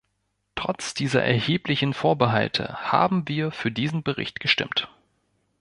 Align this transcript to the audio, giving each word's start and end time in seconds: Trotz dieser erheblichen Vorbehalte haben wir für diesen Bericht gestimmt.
Trotz 0.55 0.95
dieser 0.95 1.21
erheblichen 1.23 1.93
Vorbehalte 1.93 2.69
haben 2.91 3.27
wir 3.27 3.51
für 3.51 3.69
diesen 3.71 4.01
Bericht 4.01 4.39
gestimmt. 4.39 4.87